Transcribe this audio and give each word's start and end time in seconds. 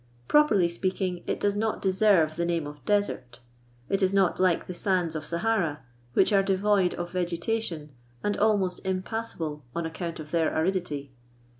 Properly 0.27 0.67
speaking, 0.67 1.23
it 1.27 1.39
does 1.39 1.55
not 1.55 1.79
deserve 1.79 2.35
the 2.35 2.43
name 2.43 2.65
of 2.65 2.83
desert. 2.85 3.39
It 3.87 4.01
is 4.01 4.15
not 4.15 4.39
like 4.39 4.65
the 4.65 4.73
sands 4.73 5.15
of 5.15 5.23
Sahara, 5.25 5.81
which 6.13 6.33
are 6.33 6.41
devoid 6.41 6.95
of 6.95 7.11
vegetation, 7.11 7.91
and 8.23 8.35
almost 8.37 8.81
impassable 8.83 9.63
on 9.75 9.85
account 9.85 10.19
of 10.19 10.31
their 10.31 10.59
aridity. 10.59 11.11